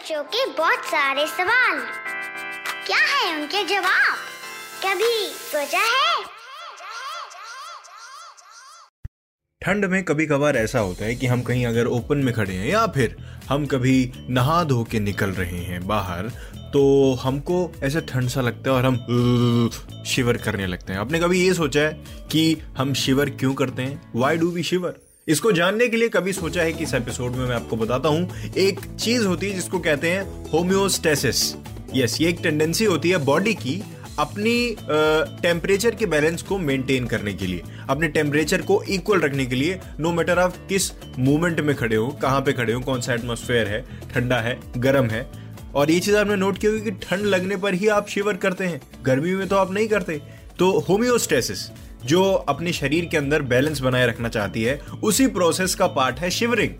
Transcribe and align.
बच्चों 0.00 0.22
के 0.24 0.44
बहुत 0.58 0.84
सारे 0.84 1.26
सवाल। 1.26 1.78
क्या 2.86 2.98
है 2.98 3.40
उनके 3.40 3.62
जवाब? 3.64 4.14
कभी 4.84 5.26
सोचा 5.26 5.78
है? 5.78 6.22
ठंड 9.62 9.84
में 9.84 10.02
कभी 10.04 10.26
कभार 10.26 10.56
ऐसा 10.56 10.78
होता 10.78 11.04
है 11.04 11.14
कि 11.14 11.26
हम 11.26 11.42
कहीं 11.42 11.66
अगर 11.66 11.86
ओपन 11.86 12.18
में 12.18 12.32
खड़े 12.34 12.54
हैं 12.54 12.68
या 12.68 12.86
फिर 12.86 13.16
हम 13.48 13.66
कभी 13.66 14.12
नहा 14.30 14.62
धो 14.64 14.82
के 14.84 15.00
निकल 15.00 15.30
रहे 15.30 15.58
हैं 15.64 15.86
बाहर 15.86 16.28
तो 16.72 17.12
हमको 17.14 17.60
ऐसा 17.82 18.00
ठंड 18.00 18.28
सा 18.28 18.40
लगता 18.40 18.70
है 18.70 18.76
और 18.76 18.86
हम 18.86 18.96
शिवर 20.06 20.36
करने 20.36 20.66
लगते 20.66 20.92
हैं। 20.92 21.00
आपने 21.00 21.20
कभी 21.20 21.46
ये 21.46 21.54
सोचा 21.54 21.80
है 21.80 22.26
कि 22.32 22.54
हम 22.78 22.94
शिवर 22.94 23.30
क्यों 23.30 23.54
करते 23.54 23.82
हैं? 23.82 24.12
वाई 24.16 24.36
डू 24.36 24.50
वी 24.50 24.62
शिवर 24.62 24.98
इसको 25.30 25.50
जानने 25.52 25.86
के 25.88 25.96
लिए 25.96 26.08
कभी 26.08 26.32
सोचा 26.32 26.62
है 26.62 26.72
कि 26.72 26.84
इस 26.84 26.92
एपिसोड 26.94 27.34
में 27.36 27.46
मैं 27.46 27.54
आपको 27.56 27.76
बताता 27.76 28.08
हूँ, 28.08 28.52
एक 28.56 28.80
चीज़ 29.00 29.26
होती 29.26 29.48
है 29.48 29.54
जिसको 29.54 29.78
कहते 29.78 30.10
हैं 30.10 30.50
होम्योस्टेसिस। 30.50 31.42
यस 31.94 32.20
ये 32.20 32.28
एक 32.28 32.38
टेंडेंसी 32.42 32.84
होती 32.84 33.10
है 33.10 33.18
बॉडी 33.24 33.54
की 33.54 33.82
अपनी 34.18 34.76
टेम्परेचर 35.42 35.94
के 35.94 36.06
बैलेंस 36.06 36.42
को 36.42 36.58
मेंटेन 36.58 37.06
करने 37.06 37.32
के 37.34 37.46
लिए, 37.46 37.62
अपने 37.88 38.08
टेम्परेचर 38.08 38.62
को 38.62 38.82
इक्वल 38.84 39.20
रखने 39.20 39.46
के 39.46 39.56
लिए 39.56 39.78
नो 40.00 40.12
मैटर 40.12 40.38
आप 40.38 40.56
किस 40.68 40.90
मूवमेंट 41.18 41.60
में 41.60 41.74
खड़े 41.76 41.96
हो, 41.96 42.08
कहाँ 42.22 42.40
पे 42.40 42.52
खड़े 42.52 42.72
हो, 42.72 42.80
कौन 42.80 43.00
सा 43.00 43.14
एटमोसफेयर 43.14 43.68
है, 43.68 43.80
ठंडा 44.10 44.40
है, 44.40 44.58
गर्म 44.78 45.06
है, 45.06 45.26
और 45.74 45.90
ये 45.90 46.00
चीज़ 46.00 46.16
आपने 46.16 46.36
नोट 46.36 46.58
की 46.58 46.66
होगी 46.66 46.80
कि 46.80 46.90
ठंड 47.02 47.26
लगने 47.26 47.56
पर 47.56 47.74
ही 47.74 47.88
आप 47.90 48.08
शिवर 48.08 48.36
करते 48.36 48.64
हैं, 48.64 48.80
गर्मी 49.02 49.34
में 49.34 49.46
तो 49.48 49.56
आप 49.56 49.72
नहीं 49.72 49.88
करते। 49.88 50.20
तो 50.58 50.78
होम्योस्टेसिस 50.88 51.68
जो 52.06 52.32
अपने 52.48 52.72
शरीर 52.72 53.04
के 53.04 53.16
अंदर 53.16 53.42
बैलेंस 53.42 53.80
बनाए 53.80 54.06
रखना 54.06 54.28
चाहती 54.28 54.62
है 54.62 54.80
उसी 55.02 55.26
प्रोसेस 55.26 55.74
का 55.74 55.86
पार्ट 55.86 56.18
है 56.18 56.30
शिवरिंग 56.30 56.72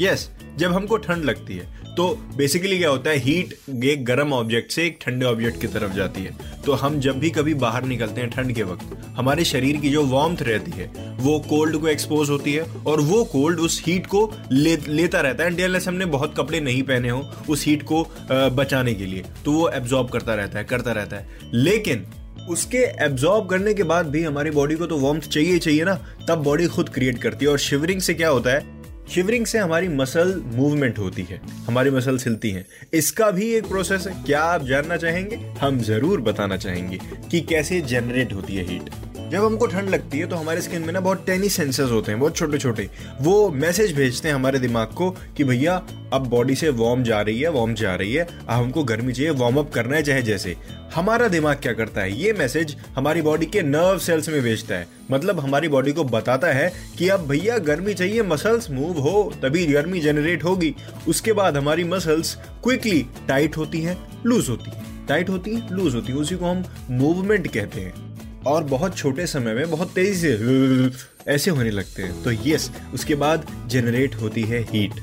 यस 0.00 0.28
yes, 0.28 0.58
जब 0.58 0.72
हमको 0.72 0.96
ठंड 0.96 1.24
लगती 1.24 1.56
है 1.56 1.82
तो 1.94 2.06
बेसिकली 2.36 2.78
क्या 2.78 2.88
होता 2.90 3.10
है 3.10 3.16
हीट 3.16 3.54
एक 3.84 4.04
गर्म 4.04 4.32
ऑब्जेक्ट 4.32 4.72
से 4.72 4.86
एक 4.86 4.98
ठंडे 5.00 5.26
ऑब्जेक्ट 5.26 5.60
की 5.60 5.66
तरफ़ 5.66 5.92
जाती 5.92 6.22
है. 6.22 6.32
तो 6.66 6.72
हम 6.72 6.98
जब 7.00 7.18
भी 7.18 7.30
कभी 7.30 7.54
बाहर 7.54 7.84
निकलते 7.84 8.20
हैं 8.20 8.30
ठंड 8.30 8.52
के 8.52 8.62
वक्त 8.62 8.96
हमारे 9.16 9.44
शरीर 9.44 9.76
की 9.76 9.90
जो 9.90 10.04
वार्मथ 10.06 10.42
रहती 10.42 10.70
है 10.70 10.86
वो 11.20 11.38
कोल्ड 11.40 11.76
को 11.76 11.88
एक्सपोज 11.88 12.30
होती 12.30 12.52
है 12.52 12.62
और 12.86 13.00
वो 13.00 13.22
कोल्ड 13.24 13.60
उस 13.60 13.82
हीट 13.86 14.06
को 14.06 14.32
ले, 14.52 14.76
लेता 14.76 15.20
रहता 15.20 15.44
है. 15.44 15.52
एंड 15.52 15.76
हमने 15.76 16.04
बहुत 16.06 16.34
कपड़े 16.36 16.60
नहीं 16.60 16.82
पहने 16.82 17.08
हो 17.08 17.22
उस 17.50 17.64
हीट 17.66 17.82
को 17.82 18.06
बचाने 18.30 18.94
के 18.94 19.06
लिए. 19.06 19.24
तो 19.44 19.52
वो 19.52 19.68
एब्जॉर्ब 19.68 20.10
करता 20.10 20.34
रहता 20.34 20.58
है 20.58 20.64
करता 20.64 20.92
रहता 20.92 21.16
है. 21.16 21.38
लेकिन 21.54 22.06
उसके 22.50 22.78
एब्जॉर्ब 23.04 23.48
करने 23.48 23.74
के 23.74 23.82
बाद 23.82 24.06
भी 24.06 24.22
हमारी 24.24 24.50
बॉडी 24.50 24.74
को 24.74 24.86
तो 24.86 24.98
वार्मथ 24.98 25.28
चाहिए 25.28 25.58
चाहिए 25.58 25.84
ना, 25.84 25.94
तब 26.28 26.42
बॉडी 26.42 26.66
खुद 26.66 26.88
क्रिएट 26.88 27.18
करती 27.18 27.44
है। 27.44 27.50
और 27.50 27.58
शिवरिंग 27.60 28.00
से 28.00 28.14
क्या 28.14 28.28
होता 28.28 28.50
है? 28.50 28.72
शिवरिंग 29.10 29.46
से 29.46 29.58
हमारी 29.58 29.88
मसल 29.90 30.34
मूवमेंट 30.46 30.98
होती 30.98 31.22
है, 31.22 31.40
हमारी 31.66 31.90
मसल 31.90 32.18
हिलती 32.18 32.50
हैं। 32.50 32.64
इसका 32.94 33.30
भी 33.30 33.50
एक 33.54 33.66
प्रोसेस 33.68 34.06
है। 34.06 34.22
क्या 34.24 34.42
आप 34.42 34.64
जानना 34.64 34.96
चाहेंगे? 34.96 35.36
हम 35.60 35.78
ज़रूर 35.80 36.20
बताना 36.20 36.56
चाहेंगे 36.56 36.98
कि 37.30 37.40
कैसे 37.42 37.80
जनरेट 37.82 38.32
होती 38.32 38.56
है 38.56 38.64
हीट 38.64 38.90
जब 39.34 39.44
हमको 39.44 39.66
ठंड 39.66 39.88
लगती 39.90 40.18
है 40.18 40.26
तो 40.26 40.36
हमारे 40.36 40.60
स्किन 40.60 40.82
में 40.82 40.92
ना 40.92 41.00
बहुत 41.00 41.24
टेनी 41.26 41.48
सेंसर्स 41.48 41.90
होते 41.90 42.10
हैं, 42.12 42.20
बहुत 42.20 42.36
छोटे 42.36 42.58
छोटे 42.58 42.88
वो 43.20 43.50
मैसेज 43.52 43.94
भेजते 43.96 44.28
हैं 44.28 44.34
हमारे 44.34 44.58
दिमाग 44.58 44.88
को 44.88 45.10
कि 45.36 45.44
भैया, 45.44 45.74
अब 46.12 46.26
बॉडी 46.26 46.54
से 46.54 46.68
वार्म 46.70 47.02
जा 47.02 47.20
रही 47.20 47.40
है 47.40 47.48
वार्म 47.48 47.74
जा 47.74 47.94
रही 47.94 48.12
है। 48.14 48.24
अब 48.24 48.50
हमको 48.50 48.84
गर्मी 48.84 49.12
चाहिए 49.12 49.30
वार्म 49.32 49.56
अप 49.56 49.72
करना 49.72 49.96
है 49.96 50.02
चाहे 50.02 50.22
जैसे। 50.22 50.54
हमारा 50.94 51.28
दिमाग 51.28 51.56
क्या 51.56 51.72
करता 51.72 52.00
है? 52.00 52.20
ये 52.20 52.32
मैसेज 52.32 52.76
हमारी 52.96 53.22
बॉडी 53.22 53.46
के 53.46 53.62
नर्व 53.62 53.98
सेल्स 53.98 54.28
में 54.28 54.40
भेजता 54.42 54.74
है। 54.74 54.86
मतलब 55.10 55.40
हमारी 55.40 55.68
बॉडी 55.68 55.92
को 55.92 56.04
बताता 56.04 56.52
है 56.52 56.72
कि 56.98 57.08
अब 57.08 57.26
भैया, 57.28 57.58
गर्मी 57.58 57.94
चाहिए 57.94 58.22
मसल्स 58.22 58.70
मूव 58.70 59.00
हो, 59.00 59.32
तभी 59.42 59.66
गर्मी 59.66 60.00
जनरेट 60.00 60.44
होगी। 60.44 60.74
उसके 61.08 61.32
बाद 61.32 61.56
हमारी 61.56 61.84
मसल्स 61.84 62.34
क्विकली 62.64 63.06
टाइट 63.28 63.56
होती 63.56 63.82
हैं 63.82 63.98
लूज 64.26 64.48
होती 64.48 64.70
है। 64.70 65.06
टाइट 65.08 65.28
होती 65.30 65.54
है 65.54 65.74
लूज 65.74 65.94
होती 65.94 66.12
है। 66.12 66.18
उसी 66.18 66.36
को 66.36 66.44
हम 66.44 66.64
मूवमेंट 66.90 67.52
कहते 67.52 67.80
हैं। 67.80 68.13
और 68.46 68.64
बहुत 68.64 68.96
छोटे 68.96 69.26
समय 69.26 69.54
में, 69.54 69.70
बहुत 69.70 69.94
तेज़ी 69.94 70.36
से, 70.36 71.32
ऐसे 71.32 71.50
होने 71.50 71.70
लगते 71.70 72.02
हैं। 72.02 72.22
तो 72.22 72.32
यस 72.46 72.70
उसके 72.94 73.14
बाद 73.14 73.46
जनरेट 73.66 74.14
होती 74.14 74.42
है 74.42 74.62
हीट 74.62 75.00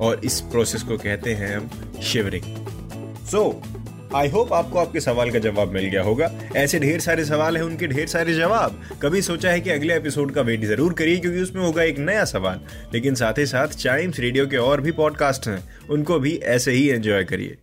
और 0.00 0.20
इस 0.24 0.40
प्रोसेस 0.42 0.82
को 0.82 0.96
कहते 0.98 1.34
हैं 1.34 1.56
हम 1.56 2.00
शिवरिंग 2.02 2.44
सो 3.26 3.62
आई 4.16 4.28
होप 4.28 4.52
आपको 4.52 4.78
आपके 4.78 5.00
सवाल 5.00 5.30
का 5.30 5.38
जवाब 5.38 5.72
मिल 5.72 5.84
गया 5.84 6.02
होगा। 6.02 6.30
ऐसे 6.56 6.78
ढेर 6.78 7.00
सारे 7.00 7.24
सवाल 7.24 7.56
हैं, 7.56 7.64
उनके 7.64 7.86
ढेर 7.86 8.06
सारे 8.08 8.34
जवाब। 8.34 8.80
कभी 9.02 9.22
सोचा 9.22 9.50
है 9.50 9.60
कि 9.60 9.70
अगले 9.70 9.96
एपिसोड 9.96 10.32
का 10.32 10.42
वेट 10.42 10.64
ज़रूर 10.64 10.92
करिए, 10.92 11.16
क्योंकि 11.16 11.40
उसमें 11.40 11.62
होगा 11.62 11.82
एक 11.82 11.98
नया 11.98 12.24
सवाल। 12.24 12.60
लेकिन 12.94 13.14
साथ 13.14 13.38
ही 13.38 13.46
साथ 13.46 13.68
चाइम्स 13.68 14.20
रेडियो 14.20 14.46
के 14.46 14.56
और 14.56 14.80
भी 14.80 14.92
पॉडकास्ट 14.92 15.48
हैं, 15.48 15.62
उनको 15.90 16.18
भी 16.18 16.36
ऐसे 16.36 16.72
ही 16.72 16.88
एंजॉय 16.88 17.24
करिए। 17.24 17.56